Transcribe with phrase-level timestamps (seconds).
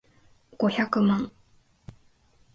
[0.57, 1.29] 五百万